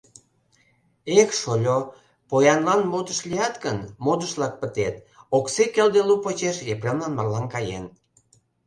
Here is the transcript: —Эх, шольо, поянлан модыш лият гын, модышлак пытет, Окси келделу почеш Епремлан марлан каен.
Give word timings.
—Эх, 1.19 1.29
шольо, 1.41 1.77
поянлан 2.29 2.81
модыш 2.91 3.19
лият 3.29 3.55
гын, 3.63 3.77
модышлак 4.05 4.53
пытет, 4.61 4.95
Окси 5.37 5.63
келделу 5.73 6.15
почеш 6.23 6.57
Епремлан 6.73 7.13
марлан 7.15 7.45
каен. 7.53 7.85